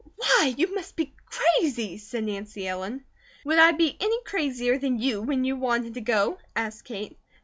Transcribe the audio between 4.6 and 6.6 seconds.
than you, when you wanted to go?"